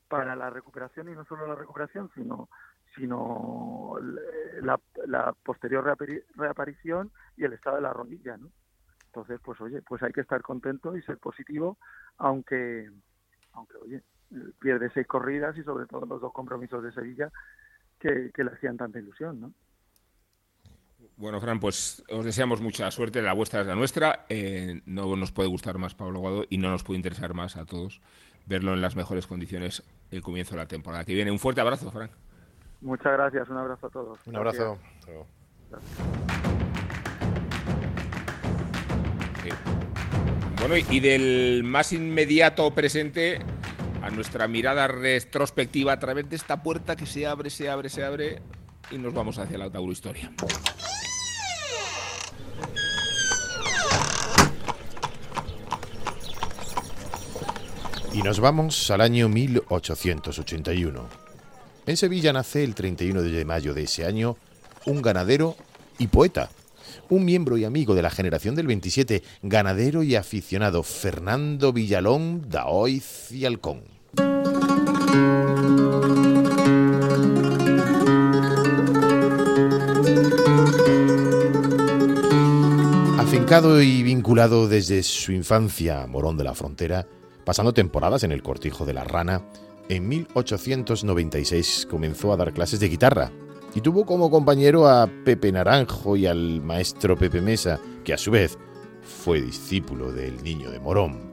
[0.08, 2.48] para la recuperación y no solo la recuperación, sino
[2.94, 3.96] sino
[4.60, 5.84] la, la posterior
[6.36, 8.50] reaparición y el estado de la rodilla, ¿no?
[9.08, 11.78] Entonces, pues oye, pues hay que estar contento y ser positivo,
[12.18, 12.90] aunque,
[13.52, 14.02] aunque oye,
[14.60, 17.30] pierde seis corridas y sobre todo los dos compromisos de Sevilla
[17.98, 19.52] que, le hacían tanta ilusión, ¿no?
[21.16, 23.22] Bueno, Fran, pues os deseamos mucha suerte.
[23.22, 24.24] La vuestra es la nuestra.
[24.28, 27.64] Eh, no nos puede gustar más Pablo Guado y no nos puede interesar más a
[27.64, 28.00] todos
[28.48, 31.30] verlo en las mejores condiciones el comienzo de la temporada que viene.
[31.30, 32.10] Un fuerte abrazo, Fran.
[32.80, 33.48] Muchas gracias.
[33.48, 34.18] Un abrazo a todos.
[34.26, 34.78] Un abrazo.
[40.90, 43.38] Y del más inmediato presente
[44.02, 48.04] a nuestra mirada retrospectiva a través de esta puerta que se abre, se abre, se
[48.04, 48.42] abre
[48.90, 50.30] y nos vamos hacia la Tauro Historia.
[58.12, 61.08] Y nos vamos al año 1881.
[61.86, 64.36] En Sevilla nace el 31 de mayo de ese año
[64.84, 65.56] un ganadero
[65.98, 66.50] y poeta,
[67.10, 73.32] un miembro y amigo de la generación del 27, ganadero y aficionado Fernando Villalón Daoiz
[73.32, 73.82] y Alcón.
[83.18, 87.06] Afincado y vinculado desde su infancia a Morón de la Frontera,
[87.44, 89.42] pasando temporadas en el Cortijo de la Rana,
[89.88, 93.32] en 1896 comenzó a dar clases de guitarra
[93.78, 98.32] y tuvo como compañero a Pepe Naranjo y al maestro Pepe Mesa, que a su
[98.32, 98.58] vez
[99.02, 101.30] fue discípulo del niño de Morón.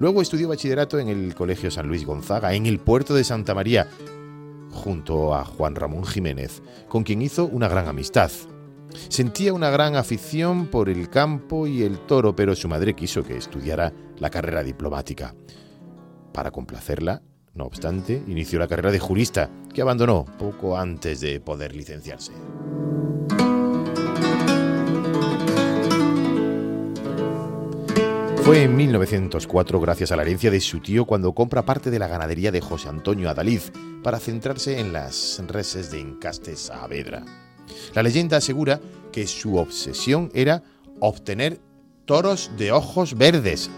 [0.00, 3.86] Luego estudió bachillerato en el Colegio San Luis Gonzaga, en el puerto de Santa María,
[4.72, 8.32] junto a Juan Ramón Jiménez, con quien hizo una gran amistad.
[9.08, 13.36] Sentía una gran afición por el campo y el toro, pero su madre quiso que
[13.36, 15.36] estudiara la carrera diplomática.
[16.32, 17.22] Para complacerla,
[17.56, 22.32] No obstante, inició la carrera de jurista, que abandonó poco antes de poder licenciarse.
[28.42, 32.08] Fue en 1904 gracias a la herencia de su tío cuando compra parte de la
[32.08, 33.62] ganadería de José Antonio Adalid
[34.04, 37.24] para centrarse en las reses de Encaste Saavedra.
[37.94, 38.80] La leyenda asegura
[39.12, 40.62] que su obsesión era
[41.00, 41.58] obtener
[42.04, 43.70] toros de ojos verdes.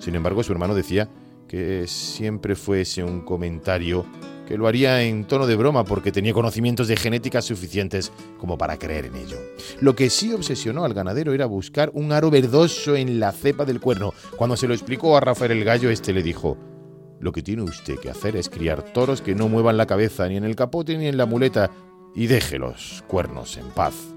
[0.00, 1.08] Sin embargo, su hermano decía
[1.52, 4.06] que siempre fuese un comentario
[4.48, 8.78] que lo haría en tono de broma porque tenía conocimientos de genética suficientes como para
[8.78, 9.36] creer en ello.
[9.78, 13.80] Lo que sí obsesionó al ganadero era buscar un aro verdoso en la cepa del
[13.80, 14.14] cuerno.
[14.38, 16.56] Cuando se lo explicó a Rafael el Gallo, este le dijo,
[17.20, 20.38] lo que tiene usted que hacer es criar toros que no muevan la cabeza ni
[20.38, 21.70] en el capote ni en la muleta
[22.14, 24.11] y deje los cuernos en paz.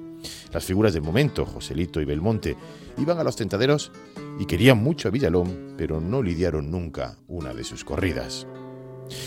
[0.52, 2.56] Las figuras del momento, Joselito y Belmonte,
[2.98, 3.92] iban a los tentaderos
[4.40, 8.48] y querían mucho a Villalón, pero no lidiaron nunca una de sus corridas.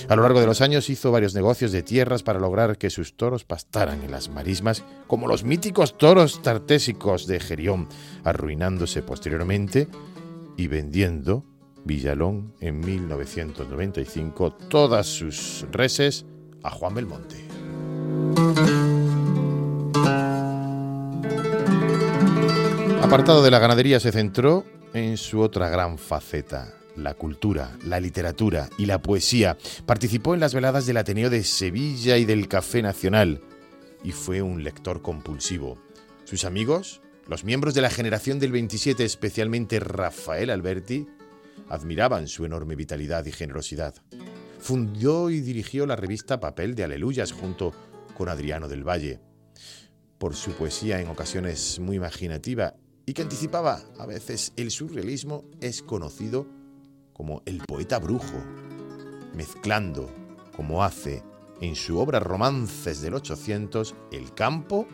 [0.08, 3.16] A lo largo de los años hizo varios negocios de tierras para lograr que sus
[3.16, 7.88] toros pastaran en las marismas, como los míticos toros tartésicos de Gerión,
[8.24, 9.88] arruinándose posteriormente
[10.56, 11.44] y vendiendo
[11.84, 16.26] Villalón en 1995 todas sus reses
[16.62, 17.47] a Juan Belmonte.
[23.09, 28.68] Apartado de la ganadería se centró en su otra gran faceta, la cultura, la literatura
[28.77, 29.57] y la poesía.
[29.87, 33.40] Participó en las veladas del Ateneo de Sevilla y del Café Nacional
[34.05, 35.79] y fue un lector compulsivo.
[36.25, 41.07] Sus amigos, los miembros de la generación del 27, especialmente Rafael Alberti,
[41.71, 43.94] admiraban su enorme vitalidad y generosidad.
[44.61, 47.73] Fundió y dirigió la revista Papel de Aleluyas junto
[48.18, 49.18] con Adriano del Valle.
[50.18, 52.75] Por su poesía en ocasiones muy imaginativa
[53.09, 56.47] y que anticipaba a veces el surrealismo, es conocido
[57.14, 58.37] como el poeta brujo,
[59.33, 60.11] mezclando,
[60.55, 61.23] como hace
[61.62, 64.87] en su obra Romances del 800, el campo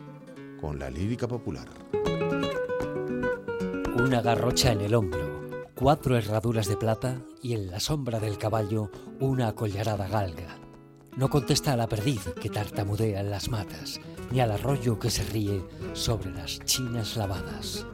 [0.61, 1.67] con la lírica popular.
[3.97, 8.91] Una garrocha en el hombro, cuatro herraduras de plata y en la sombra del caballo
[9.19, 10.55] una acollarada galga.
[11.17, 13.99] No contesta a la perdiz que tartamudea en las matas,
[14.31, 17.85] ni al arroyo que se ríe sobre las chinas lavadas.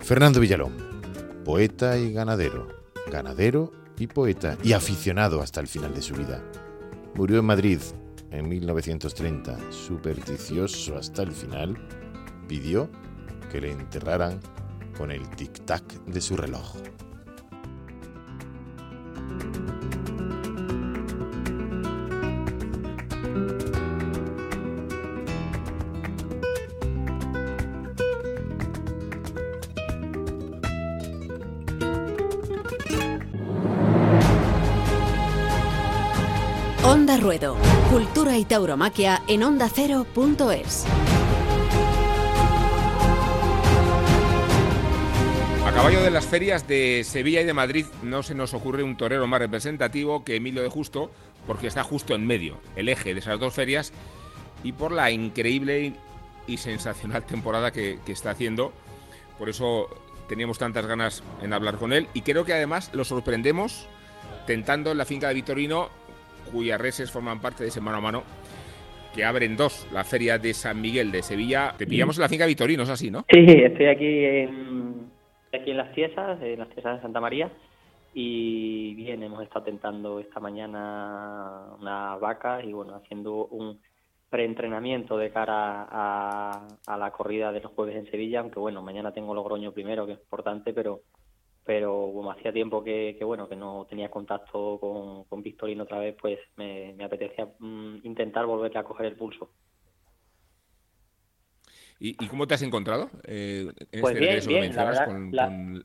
[0.00, 0.72] Fernando Villalón,
[1.44, 2.68] poeta y ganadero,
[3.10, 6.42] ganadero y poeta, y aficionado hasta el final de su vida.
[7.14, 7.80] Murió en Madrid
[8.30, 11.76] en 1930, supersticioso hasta el final,
[12.46, 12.90] pidió
[13.50, 14.40] que le enterraran
[14.96, 16.76] con el tic-tac de su reloj.
[38.46, 40.86] Tauromaquia en ondacero.es.
[45.66, 48.96] A caballo de las ferias de Sevilla y de Madrid no se nos ocurre un
[48.96, 51.10] torero más representativo que Emilio de Justo,
[51.46, 53.92] porque está justo en medio, el eje de esas dos ferias,
[54.62, 55.94] y por la increíble
[56.46, 58.72] y sensacional temporada que, que está haciendo.
[59.38, 59.88] Por eso
[60.28, 63.86] teníamos tantas ganas en hablar con él y creo que además lo sorprendemos
[64.46, 65.90] tentando en la finca de Vitorino
[66.46, 68.22] cuyas reses forman parte de ese mano a mano
[69.14, 71.72] que abren dos, la feria de San Miguel de Sevilla.
[71.76, 73.24] Te pillamos en la finca Vitorino, es así, ¿no?
[73.30, 75.10] Sí, estoy aquí en,
[75.54, 77.50] aquí en las Ciesas, en las Ciesas de Santa María,
[78.12, 83.80] y bien, hemos estado tentando esta mañana unas vacas y bueno, haciendo un
[84.28, 89.12] preentrenamiento de cara a, a la corrida de los jueves en Sevilla, aunque bueno, mañana
[89.12, 91.00] tengo Logroño primero, que es importante, pero
[91.66, 95.98] pero como hacía tiempo que, que, bueno que no tenía contacto con, con Victorino otra
[96.00, 99.50] vez, pues me, me apetecía mm, intentar volverle a coger el pulso.
[101.98, 103.10] ¿Y, y cómo te has encontrado?
[103.24, 105.84] Eh, en Pues este bien, bien, la verdad, con- la- con-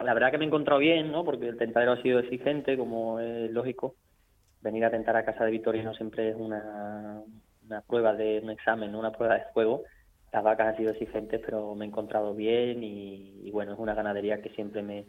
[0.00, 1.24] La verdad que me he encontrado bien, ¿no?
[1.24, 3.96] Porque el tentadero ha sido exigente, como es lógico.
[4.60, 7.22] Venir a tentar a casa de Victorino siempre es una,
[7.64, 8.98] una prueba de un examen, ¿no?
[9.00, 9.84] una prueba de juego.
[10.32, 14.40] Las vacas han sido exigentes, pero me he encontrado bien y, bueno, es una ganadería
[14.40, 15.06] que siempre me,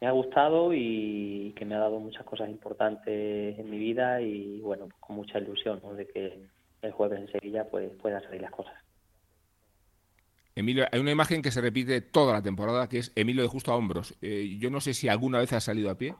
[0.00, 4.86] ha gustado y que me ha dado muchas cosas importantes en mi vida y bueno,
[4.86, 6.40] pues con mucha ilusión de que
[6.82, 8.74] el jueves en Sevilla pues puedan salir las cosas.
[10.54, 13.72] Emilio, hay una imagen que se repite toda la temporada, que es Emilio de Justo
[13.72, 14.14] a hombros.
[14.22, 16.14] Eh, yo no sé si alguna vez has salido a pie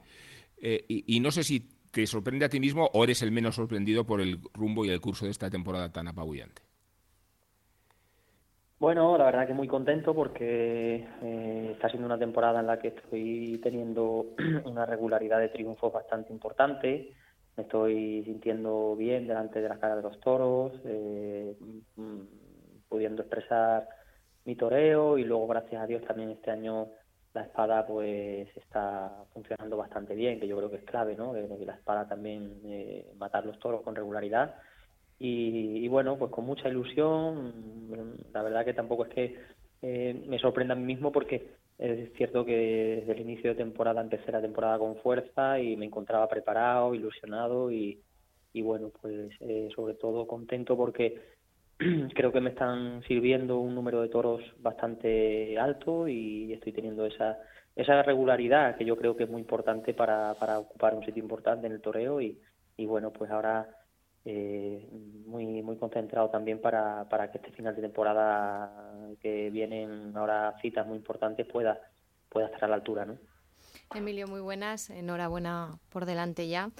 [0.57, 4.05] eh, y no sé si te sorprende a ti mismo o eres el menos sorprendido
[4.05, 6.61] por el rumbo y el curso de esta temporada tan apabullante.
[8.81, 12.87] Bueno, la verdad que muy contento porque eh, está siendo una temporada en la que
[12.87, 14.33] estoy teniendo
[14.65, 17.13] una regularidad de triunfos bastante importante.
[17.55, 21.55] Me estoy sintiendo bien delante de la cara de los toros, eh,
[21.95, 22.21] mm,
[22.89, 23.87] pudiendo expresar
[24.45, 26.87] mi toreo y luego, gracias a Dios, también este año
[27.35, 31.33] la espada pues está funcionando bastante bien, que yo creo que es clave, ¿no?
[31.33, 34.55] Que la espada también eh, matar los toros con regularidad
[35.23, 37.53] y, bueno, pues con mucha ilusión.
[38.33, 39.35] La verdad que tampoco es que
[39.83, 44.01] eh, me sorprenda a mí mismo porque es cierto que desde el inicio de temporada
[44.01, 48.01] empecé la temporada con fuerza y me encontraba preparado, ilusionado y,
[48.53, 51.21] y bueno, pues eh, sobre todo contento porque
[52.15, 57.37] creo que me están sirviendo un número de toros bastante alto y estoy teniendo esa
[57.75, 61.67] esa regularidad que yo creo que es muy importante para, para ocupar un sitio importante
[61.67, 62.37] en el toreo y,
[62.75, 63.69] y bueno, pues ahora
[64.25, 64.87] eh,
[65.25, 70.85] muy muy concentrado también para, para que este final de temporada que vienen ahora citas
[70.85, 71.79] muy importantes pueda
[72.29, 73.17] pueda estar a la altura ¿no?
[73.95, 74.89] Emilio muy buenas.
[74.89, 76.71] Enhorabuena por delante ya.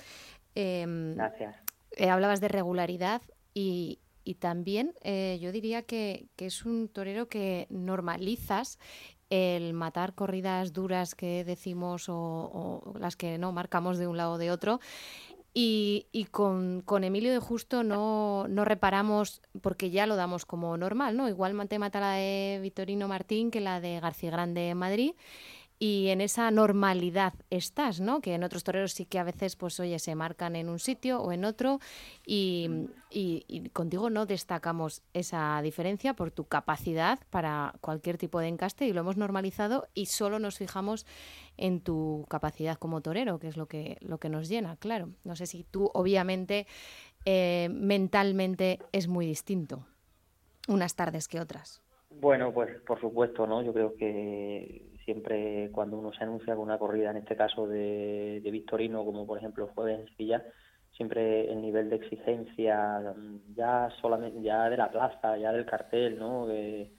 [0.55, 1.55] Em, gracias.
[1.91, 3.21] eh, hablabas de regularidad
[3.53, 8.79] y, y también eh, yo diría que, que, es un torero que normalizas
[9.29, 14.33] el matar corridas duras que decimos o, o, las que no marcamos de un lado
[14.33, 14.79] o de otro
[15.53, 20.77] y, y con, con, Emilio de Justo no, no, reparamos, porque ya lo damos como
[20.77, 21.27] normal, ¿no?
[21.27, 25.13] Igual te mata la de Vitorino Martín que la de García Grande en Madrid
[25.81, 28.21] y en esa normalidad estás, ¿no?
[28.21, 31.19] Que en otros toreros sí que a veces, pues oye, se marcan en un sitio
[31.19, 31.79] o en otro
[32.23, 32.69] y,
[33.09, 38.93] y, contigo no destacamos esa diferencia por tu capacidad para cualquier tipo de encaste y
[38.93, 41.07] lo hemos normalizado y solo nos fijamos
[41.57, 45.09] en tu capacidad como torero, que es lo que, lo que nos llena, claro.
[45.23, 46.67] No sé si tú, obviamente,
[47.25, 49.87] eh, mentalmente es muy distinto
[50.67, 51.81] unas tardes que otras.
[52.19, 53.63] Bueno, pues por supuesto, ¿no?
[53.63, 58.41] Yo creo que siempre cuando uno se anuncia con una corrida, en este caso de,
[58.51, 60.43] Victorino, como por ejemplo fue en Sevilla,
[60.95, 63.13] siempre el nivel de exigencia
[63.55, 66.47] ya solamente ya de la plaza, ya del cartel, ¿no?
[66.47, 66.91] Que,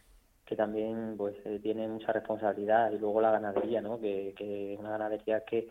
[0.55, 3.99] también pues eh, tiene mucha responsabilidad y luego la ganadería, ¿no?
[3.99, 5.67] Que, que una ganadería que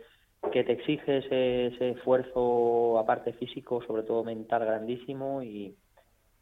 [0.52, 5.76] que te exige ese, ese esfuerzo aparte físico, sobre todo mental grandísimo y,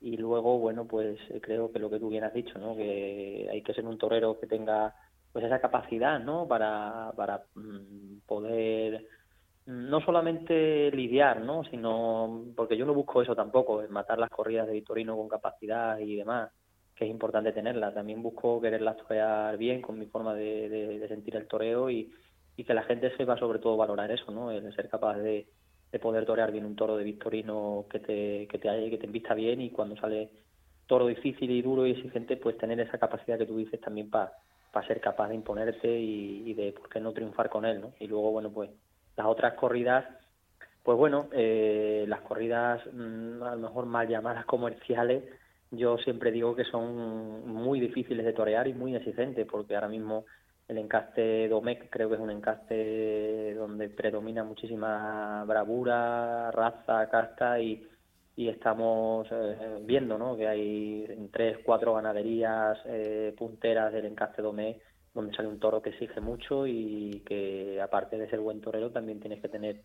[0.01, 2.75] y luego bueno pues eh, creo que lo que tú bien has dicho, ¿no?
[2.75, 4.95] Que hay que ser un torero que tenga
[5.31, 9.05] pues esa capacidad no para, para mm, poder
[9.65, 14.67] mm, no solamente lidiar no sino porque yo no busco eso tampoco matar las corridas
[14.67, 16.51] de Vitorino con capacidad y demás
[16.99, 17.93] que es importante tenerla.
[17.93, 22.11] También busco quererlas torear bien con mi forma de, de, sentir el toreo y,
[22.57, 25.47] y que la gente sepa sobre todo valorar eso no el ser capaz de,
[25.93, 29.33] de poder torear bien un toro de Victorino que te que te que te invista
[29.33, 30.29] bien y cuando sale
[30.87, 34.33] toro difícil y duro y exigente pues tener esa capacidad que tú dices también para
[34.71, 37.93] para ser capaz de imponerte y, de por qué no triunfar con él, ¿no?
[37.99, 38.69] Y luego, bueno, pues
[39.15, 40.05] las otras corridas,
[40.83, 45.23] pues bueno, eh, las corridas mm, a lo mejor mal llamadas comerciales,
[45.71, 50.25] yo siempre digo que son muy difíciles de torear y muy exigentes, porque ahora mismo
[50.67, 57.87] el encaste Domecq creo que es un encaste donde predomina muchísima bravura, raza, casta y
[58.39, 60.37] y estamos eh, viendo ¿no?
[60.37, 64.79] que hay tres, cuatro ganaderías eh, punteras del encaste domé
[65.13, 69.19] donde sale un toro que exige mucho y que aparte de ser buen torero también
[69.19, 69.81] tienes que tener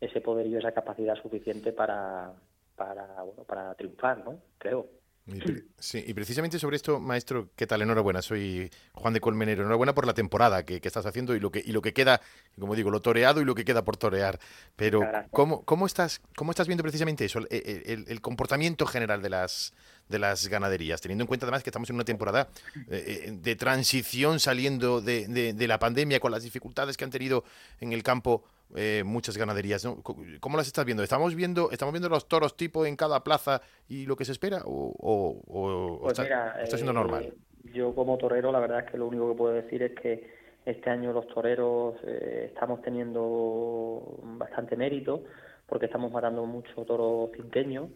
[0.00, 2.32] ese poder y esa capacidad suficiente para
[2.74, 4.88] para bueno para triunfar no creo
[5.26, 5.40] y,
[5.78, 7.82] sí, y precisamente sobre esto, maestro, ¿qué tal?
[7.82, 9.62] Enhorabuena, soy Juan de Colmenero.
[9.62, 12.20] Enhorabuena por la temporada que, estás haciendo y lo que y lo que queda,
[12.58, 14.40] como digo, lo toreado y lo que queda por torear.
[14.74, 19.72] Pero ¿cómo, cómo estás cómo estás viendo precisamente eso, el, el, comportamiento general de las
[20.08, 22.48] de las ganaderías, teniendo en cuenta además que estamos en una temporada
[22.88, 27.44] eh, eh, de transición saliendo de, de la pandemia con las dificultades que han tenido
[27.80, 29.84] en el campo eh, muchas ganaderías.
[29.84, 30.02] ¿no?
[30.02, 31.02] ¿Cómo las estás viendo?
[31.02, 34.62] ¿Estamos viendo estamos viendo los toros tipo en cada plaza y lo que se espera?
[34.64, 37.24] ¿O, pues está, siendo normal?
[37.24, 37.34] Eh,
[37.74, 40.90] yo como torero la verdad es que lo único que puedo decir es que este
[40.90, 45.24] año los toreros eh, estamos teniendo bastante mérito
[45.66, 47.90] porque estamos matando mucho toro cinqueño.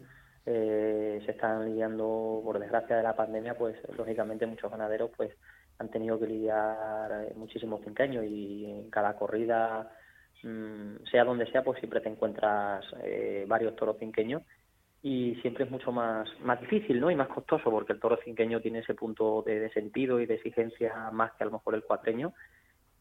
[0.45, 5.31] se están lidiando, por desgracia de la pandemia, pues lógicamente muchos ganaderos pues
[5.79, 9.91] han tenido que lidiar muchísimos cinqueños y en cada corrida
[10.41, 14.43] sea donde sea, pues siempre te encuentras eh, varios toros cinqueños
[15.01, 17.11] y siempre es mucho más, más difícil ¿no?
[17.11, 21.11] y más costoso porque el toro cinqueño tiene ese punto de, sentido y de exigencia
[21.11, 22.33] más que a lo mejor el cuatreño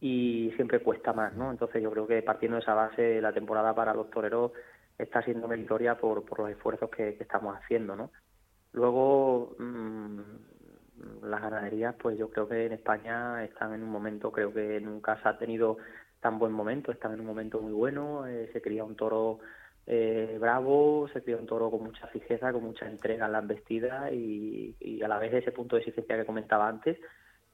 [0.01, 1.35] y siempre cuesta más.
[1.35, 1.51] ¿no?
[1.51, 4.53] Entonces yo creo que partiendo de esa base la temporada para los toreros
[4.99, 7.97] está siendo meritoria por, por los esfuerzos que, estamos haciendo.
[7.97, 8.11] ¿no?
[8.73, 10.21] Luego, mm,
[11.25, 15.21] las ganaderías, pues yo creo que en España están en un momento, creo que nunca
[15.23, 15.79] se ha tenido
[16.27, 19.39] tan buen momento, están en un momento muy bueno, eh, se cría un toro
[19.87, 24.13] eh, bravo, se cría un toro con mucha fijeza, con mucha entrega en las vestidas
[24.13, 26.99] y, a la vez ese punto de exigencia que comentaba antes,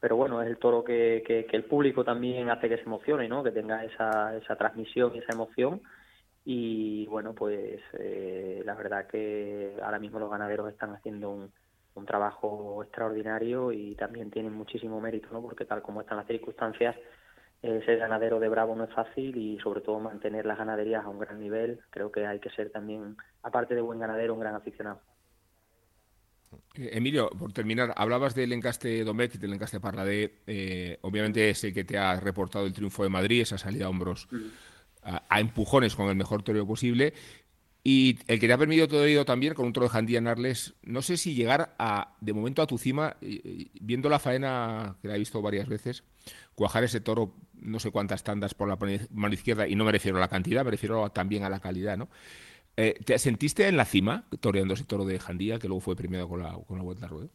[0.00, 3.42] pero bueno, es el toro que, el público también hace que se emocione, ¿no?
[3.42, 5.82] que tenga esa, esa transmisión y esa emoción
[6.46, 11.52] y bueno, pues eh, la verdad que ahora mismo los ganaderos están haciendo un,
[11.94, 15.42] un trabajo extraordinario y también tienen muchísimo mérito, ¿no?
[15.42, 16.96] porque tal como están las circunstancias,
[17.62, 21.08] eh, ser ganadero de Bravo no es fácil y sobre todo mantener las ganaderías a
[21.08, 24.56] un gran nivel, creo que hay que ser también, aparte de buen ganadero, un gran
[24.56, 25.00] aficionado.
[26.74, 30.40] Eh, Emilio, por terminar, hablabas del encaste Domecq, del encaste Parladé.
[30.46, 34.26] Eh, obviamente sé que te ha reportado el triunfo de Madrid, esa salida a hombros
[34.30, 34.36] mm.
[35.04, 37.14] a, a, empujones con el mejor toreo posible.
[37.84, 40.28] Y el que te ha permitido todo ello también con un toro de Jandía en
[40.28, 43.16] Arles, no sé si llegar a, de momento a tu cima,
[43.80, 46.04] viendo la faena que la he visto varias veces,
[46.54, 48.78] cuajar ese toro, no sé cuántas tandas por la
[49.10, 51.96] mano izquierda, y no me refiero a la cantidad, me refiero también a la calidad,
[51.96, 52.08] ¿no?
[52.76, 56.28] Eh, ¿Te sentiste en la cima toreando ese toro de Jandía, que luego fue premiado
[56.28, 57.28] con la, con la Vuelta al Ruedo?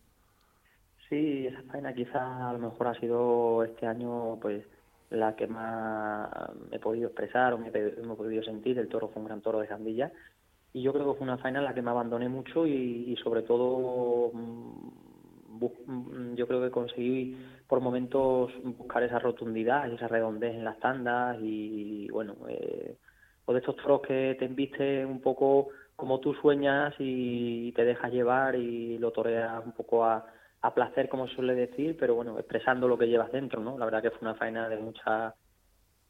[1.10, 4.66] Sí, esa faena quizá a lo mejor ha sido este año, pues
[5.10, 6.30] la que más
[6.72, 8.78] he podido expresar o me, he podido sentir.
[8.78, 10.12] El toro fue un gran toro de Jandilla
[10.74, 13.44] y yo creo que fue una faena en la que me abandoné mucho y, sobre
[13.44, 20.55] todo mm, mm, yo creo que conseguí por momentos buscar esa rotundidad y esa redondez
[20.55, 22.95] en las tandas y bueno, eh,
[23.45, 28.11] o de estos toros que te embiste un poco como tú sueñas y te dejas
[28.11, 30.26] llevar y lo toreas un poco a,
[30.76, 33.78] placer, como suele decir, pero bueno, expresando lo que llevas dentro, ¿no?
[33.78, 35.34] La verdad que fue una faena de mucha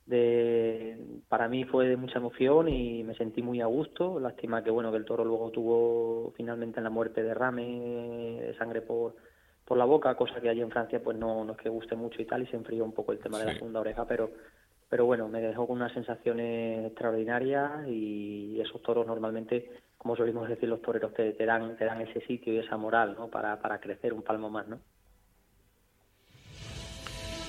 [0.08, 0.98] de
[1.28, 4.90] para mí fue de mucha emoción y me sentí muy a gusto lástima que bueno
[4.90, 9.16] que el toro luego tuvo finalmente en la muerte derrame de sangre por
[9.68, 12.22] por la boca cosa que allí en Francia pues no, no es que guste mucho
[12.22, 14.32] y tal y se enfrió un poco el tema de la segunda oreja pero
[14.90, 20.70] pero bueno me dejó con unas sensaciones extraordinarias y esos toros normalmente como solemos decir
[20.70, 23.80] los toreros te, te dan te dan ese sitio y esa moral no para para
[23.80, 24.80] crecer un palmo más no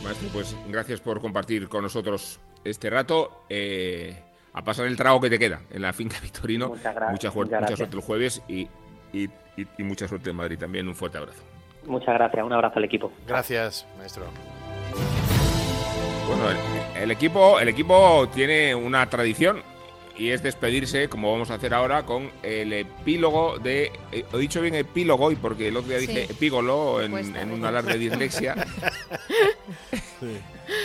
[0.03, 3.43] Maestro, pues gracias por compartir con nosotros este rato.
[3.49, 4.17] Eh,
[4.53, 6.69] a pasar el trago que te queda en la finca Victorino.
[6.69, 8.69] Muchas gracias, mucha, mucha mucha suerte el jueves y,
[9.13, 10.87] y, y, mucha suerte en Madrid también.
[10.87, 11.43] Un fuerte abrazo.
[11.87, 13.13] Muchas gracias, un abrazo al equipo.
[13.27, 14.25] Gracias, maestro.
[16.27, 19.63] Bueno, el, el equipo, el equipo tiene una tradición
[20.19, 23.93] y es despedirse, como vamos a hacer ahora, con el epílogo de.
[24.11, 27.65] Eh, he dicho bien epílogo, y porque el otro día dije epígolo en, en un
[27.65, 28.57] alarde de dislexia.
[30.21, 30.41] sí.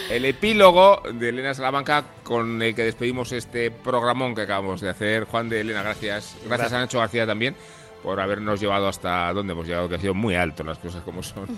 [0.10, 5.26] El epílogo de Elena Salamanca con el que despedimos este programón que acabamos de hacer.
[5.26, 6.36] Juan de Elena, gracias.
[6.36, 6.74] Gracias, gracias.
[6.74, 7.56] a Nacho García también
[8.04, 11.24] por habernos llevado hasta donde hemos llegado, que ha sido muy alto las cosas como
[11.24, 11.48] son.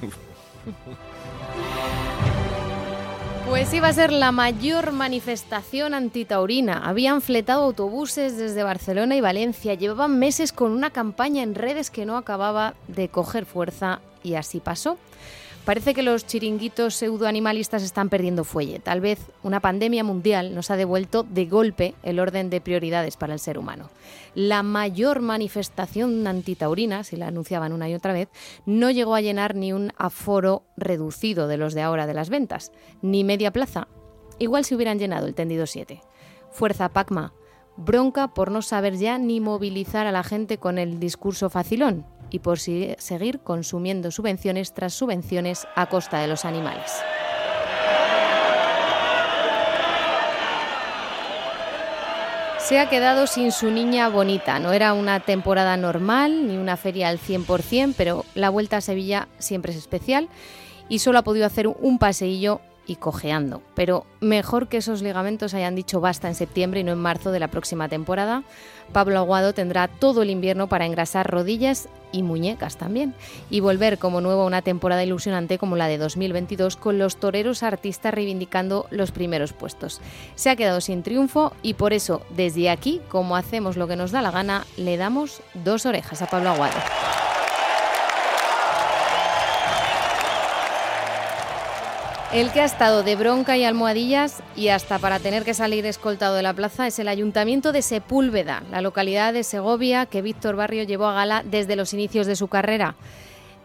[3.48, 6.80] Pues iba a ser la mayor manifestación antitaurina.
[6.80, 9.76] Habían fletado autobuses desde Barcelona y Valencia.
[9.76, 14.60] Llevaban meses con una campaña en redes que no acababa de coger fuerza y así
[14.60, 14.98] pasó.
[15.66, 18.78] Parece que los chiringuitos pseudoanimalistas están perdiendo fuelle.
[18.78, 23.34] Tal vez una pandemia mundial nos ha devuelto de golpe el orden de prioridades para
[23.34, 23.89] el ser humano.
[24.36, 28.30] La mayor manifestación antitaurina, si la anunciaban una y otra vez,
[28.68, 32.72] no llegó a llenar ni un aforo reducido de los de ahora de las ventas,
[33.01, 33.88] ni media plaza.
[34.38, 35.99] Igual si hubieran llenado el tendido 7.
[36.51, 37.34] Fuerza Pacma,
[37.76, 42.40] bronca por no saber ya ni movilizar a la gente con el discurso facilón y
[42.40, 46.92] por seguir consumiendo subvenciones tras subvenciones a costa de los animales.
[52.60, 54.58] Se ha quedado sin su niña bonita.
[54.58, 59.28] No era una temporada normal ni una feria al 100%, pero la vuelta a Sevilla
[59.38, 60.30] siempre es especial
[60.90, 63.62] y solo ha podido hacer un paseillo y cojeando.
[63.74, 67.40] Pero mejor que esos ligamentos hayan dicho basta en septiembre y no en marzo de
[67.40, 68.44] la próxima temporada.
[68.94, 73.14] Pablo Aguado tendrá todo el invierno para engrasar rodillas y muñecas también
[73.50, 77.64] y volver como nuevo a una temporada ilusionante como la de 2022 con los toreros
[77.64, 80.02] artistas reivindicando los primeros puestos.
[80.36, 84.12] Se ha quedado sin triunfo y por eso desde aquí, como hacemos lo que nos
[84.12, 86.78] da la gana, le damos dos orejas a Pablo Aguado.
[92.36, 96.36] El que ha estado de bronca y almohadillas y hasta para tener que salir escoltado
[96.36, 100.84] de la plaza es el Ayuntamiento de Sepúlveda, la localidad de Segovia que Víctor Barrio
[100.84, 102.96] llevó a gala desde los inicios de su carrera.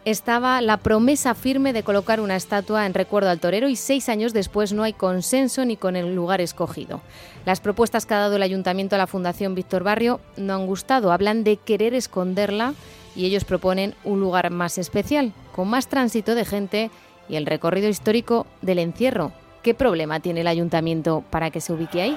[0.04, 4.32] Estaba la promesa firme de colocar una estatua en recuerdo al torero y seis años
[4.32, 7.00] después no hay consenso ni con el lugar escogido.
[7.46, 11.10] Las propuestas que ha dado el Ayuntamiento a la Fundación Víctor Barrio no han gustado,
[11.10, 12.74] hablan de querer esconderla
[13.16, 16.90] y ellos proponen un lugar más especial, con más tránsito de gente
[17.30, 19.32] y el recorrido histórico del encierro.
[19.62, 22.16] ¿Qué problema tiene el ayuntamiento para que se ubique ahí?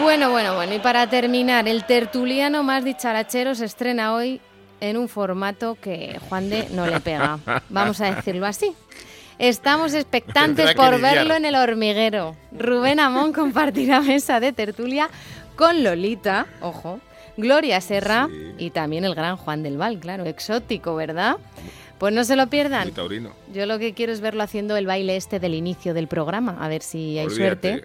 [0.00, 4.40] Bueno, bueno, bueno, y para terminar, el tertuliano más dicharachero se estrena hoy
[4.80, 7.38] en un formato que Juan de no le pega.
[7.68, 8.74] Vamos a decirlo así.
[9.38, 12.36] Estamos expectantes por verlo en el hormiguero.
[12.52, 15.08] Rubén Amón compartirá mesa de tertulia
[15.56, 17.00] con Lolita, ojo,
[17.36, 18.28] Gloria Serra
[18.58, 21.36] y también el gran Juan del Val, claro, exótico, ¿verdad?
[21.98, 22.92] Pues no se lo pierdan.
[23.52, 26.68] Yo lo que quiero es verlo haciendo el baile este del inicio del programa, a
[26.68, 27.84] ver si hay suerte.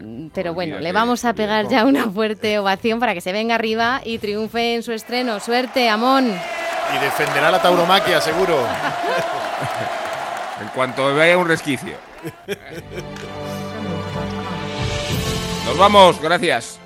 [0.00, 3.54] Mm, pero bueno, le vamos a pegar ya una fuerte ovación para que se venga
[3.56, 5.40] arriba y triunfe en su estreno.
[5.40, 6.28] Suerte, Amón.
[6.28, 8.64] Y defenderá la tauromaquia, seguro.
[10.60, 11.96] en cuanto vea un resquicio.
[15.66, 16.81] Nos vamos, gracias.